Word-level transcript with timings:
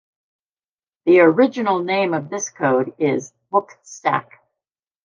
The 1.05 1.19
original 1.19 1.77
name 1.83 2.15
of 2.15 2.31
this 2.31 2.49
code 2.49 2.95
is 2.97 3.33
"book 3.51 3.77
stack". 3.83 4.41